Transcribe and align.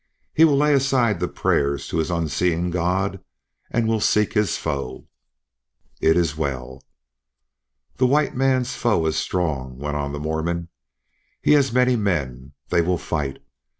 He 0.33 0.45
will 0.45 0.57
lay 0.57 0.73
aside 0.73 1.19
the 1.19 1.27
prayers 1.27 1.87
to 1.89 1.97
his 1.99 2.09
unseeing 2.09 2.71
God, 2.71 3.23
and 3.69 3.87
will 3.87 3.99
seek 3.99 4.33
his 4.33 4.57
foe." 4.57 5.05
"It 6.01 6.17
is 6.17 6.35
well." 6.35 6.81
"The 7.97 8.07
white 8.07 8.33
man's 8.33 8.73
foe 8.73 9.05
is 9.05 9.15
strong," 9.15 9.77
went 9.77 9.95
on 9.97 10.11
the 10.11 10.19
Mormon; 10.19 10.69
"he 11.43 11.51
has 11.51 11.71
many 11.71 11.95
men, 11.95 12.53
they 12.69 12.81
will 12.81 12.97
fight. 12.97 13.43